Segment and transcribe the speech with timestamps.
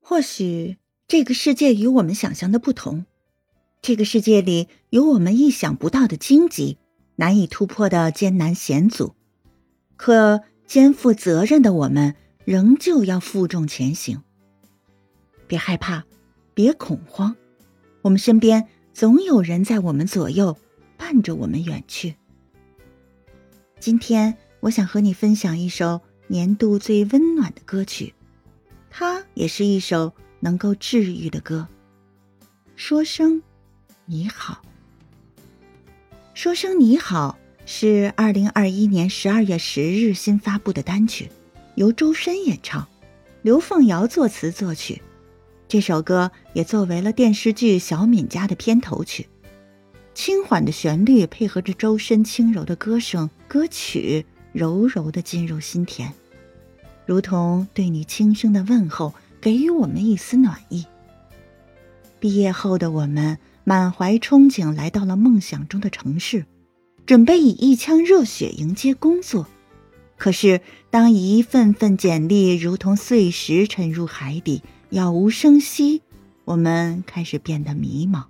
[0.00, 3.04] 或许这个世界与我们想象的不同，
[3.80, 6.78] 这个世界里有我们意想不到的荆棘，
[7.16, 9.14] 难以突破的艰难险阻。
[9.96, 14.22] 可肩负责任的我们，仍旧要负重前行。
[15.46, 16.04] 别害怕，
[16.54, 17.36] 别恐慌，
[18.02, 20.56] 我们身边总有人在我们左右，
[20.96, 22.14] 伴着我们远去。
[23.78, 28.14] 今天，我想和你分享一首年度最温暖的歌曲。
[28.90, 31.66] 它也是一首能够治愈的歌。
[32.76, 33.42] 说声
[34.04, 34.62] 你好。
[36.34, 41.30] 说声你好是二零二一年十二月十日新发布的单曲，
[41.76, 42.88] 由周深演唱，
[43.42, 45.00] 刘凤瑶作词作曲。
[45.68, 49.28] 这首歌也作为了电视剧《小敏家》的片头曲。
[50.14, 56.12] 轻缓的旋律配合着周深轻柔的歌声，歌曲柔柔的进入心田。
[57.10, 60.86] 如同对你轻声的问候，给予我们一丝暖意。
[62.20, 66.46] 毕业后的我们满怀憧憬，来到了梦想中的城市，
[67.06, 69.48] 准备以一腔热血迎接工作。
[70.16, 76.02] 可是，当一份份简历如同碎石沉入海底，杳无声息，
[76.44, 78.22] 我们开始变得迷茫。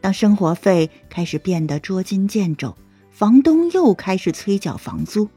[0.00, 2.76] 当生活费开始变得捉襟见肘，
[3.10, 5.28] 房东又开始催缴房租，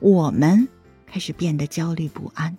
[0.00, 0.66] 我们。
[1.14, 2.58] 开始变得焦虑不安。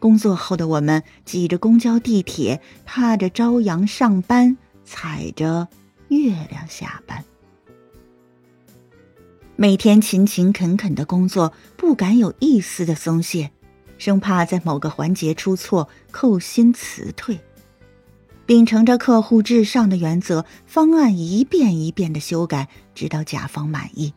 [0.00, 5.68] 工作后的我们挤着公交、地铁，踏着朝阳上班，踩着
[6.08, 7.24] 月亮下班。
[9.54, 13.52] 每天勤勤恳恳的工作，不敢有一丝的松懈，
[13.98, 17.38] 生怕在某个环节出错，扣薪辞退。
[18.46, 24.12] 秉承着客户至上的原则，方案一遍一遍的修改，直到甲方满意。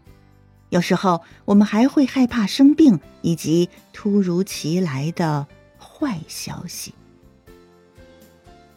[0.72, 5.46] 有时候，我们还会害怕生病以及突如其来的
[5.78, 6.94] 坏消息。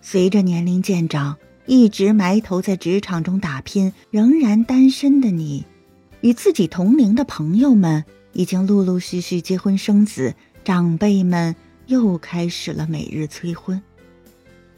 [0.03, 1.37] 随着年龄渐长，
[1.67, 5.65] 一直埋头在职场中打拼、仍然单身的你，
[6.21, 11.55] 与自己同龄的朋友们已经陆陆续续结婚生子，长辈们
[11.87, 13.81] 又开始了每日催婚。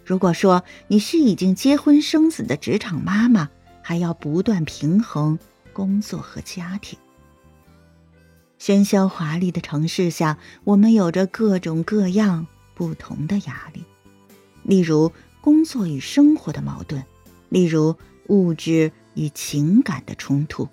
[0.05, 3.49] 如果说你是已经结婚生子的职场妈妈，
[3.81, 5.39] 还要不断平衡
[5.73, 6.99] 工作和家庭。
[8.67, 13.85] 喧嚣华丽的城市下，我们有着各种各样不同的压力，
[14.65, 17.05] 例如工作与生活的矛盾，
[17.49, 17.95] 例如
[18.27, 20.69] 物质与情感的冲突。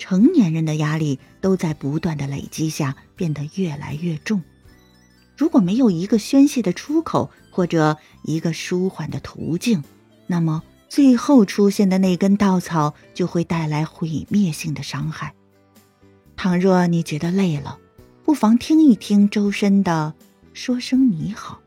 [0.00, 4.42] 成年人的压力都在不断的累积下变得越来越重。
[5.36, 9.84] 如果没有一个宣泄的出口或者一个舒缓的途径，
[10.26, 15.32] 那么最后出现的那根稻草就会带来毁灭性的伤害。
[16.36, 17.78] 倘若你觉得累了，
[18.24, 20.14] 不妨听一听周深的
[20.52, 21.60] 《说声你好》。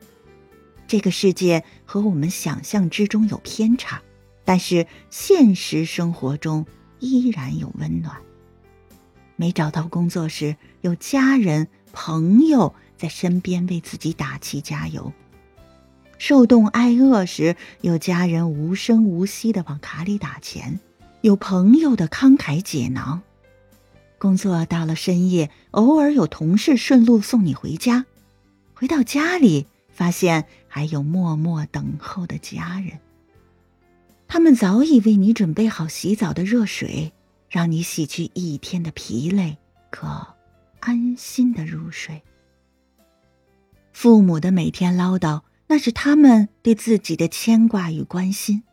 [0.87, 4.01] 这个世界和我们想象之中有偏差，
[4.43, 6.65] 但是现实生活中
[6.99, 8.15] 依然有温暖。
[9.35, 15.11] 没找到工作时，有家人朋友在身边为自己打气加油；
[16.17, 20.79] 受冻挨饿时，有家人无声无息的往卡里打钱，
[21.21, 23.21] 有朋友的慷慨解囊。
[24.25, 28.07] 工作到了深夜，偶尔有同事顺路送你回家。
[28.73, 32.99] 回到家里，发现还有默默等候的家人。
[34.27, 37.13] 他们早已为你准备好洗澡的热水，
[37.47, 39.59] 让你洗去一天的疲累，
[39.91, 40.07] 可
[40.79, 42.23] 安心的入睡。
[43.93, 48.63] 父母的每天唠叨，那是他们对自己的牵挂与关心。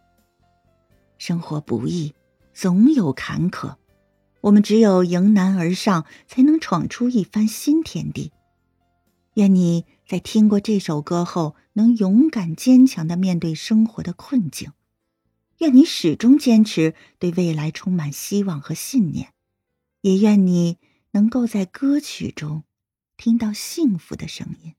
[1.19, 2.15] 生活不易，
[2.55, 3.77] 总有坎坷。
[4.43, 8.33] 我们只有迎难而上，才能闯出一番新天地。
[9.35, 14.73] 愿你在听过这首歌后，能勇敢坚强的面对生活的困境。
[15.59, 19.33] 愿你始终坚持，对未来充满希望和信念。
[20.01, 20.79] 也愿你
[21.13, 22.65] 能够在歌曲中
[23.17, 24.75] 听到幸福的声音。